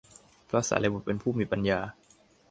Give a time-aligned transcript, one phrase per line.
[0.49, 1.79] พระสารีบุตร เป็นผู้มีปัญญา